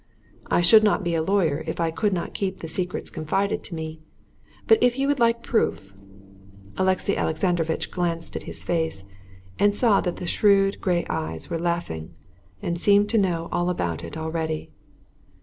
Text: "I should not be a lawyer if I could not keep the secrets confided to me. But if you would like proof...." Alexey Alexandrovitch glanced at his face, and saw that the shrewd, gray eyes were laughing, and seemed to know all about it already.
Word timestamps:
"I 0.47 0.61
should 0.61 0.83
not 0.83 1.03
be 1.03 1.13
a 1.13 1.21
lawyer 1.21 1.63
if 1.67 1.79
I 1.79 1.91
could 1.91 2.11
not 2.11 2.33
keep 2.33 2.57
the 2.61 2.67
secrets 2.67 3.11
confided 3.11 3.63
to 3.65 3.75
me. 3.75 3.99
But 4.65 4.81
if 4.81 4.97
you 4.97 5.05
would 5.07 5.19
like 5.19 5.43
proof...." 5.43 5.93
Alexey 6.75 7.15
Alexandrovitch 7.15 7.91
glanced 7.91 8.35
at 8.35 8.41
his 8.49 8.63
face, 8.63 9.05
and 9.59 9.75
saw 9.75 10.01
that 10.01 10.15
the 10.15 10.25
shrewd, 10.25 10.81
gray 10.81 11.05
eyes 11.07 11.51
were 11.51 11.59
laughing, 11.59 12.15
and 12.63 12.81
seemed 12.81 13.09
to 13.09 13.19
know 13.19 13.47
all 13.51 13.69
about 13.69 14.03
it 14.03 14.17
already. 14.17 14.71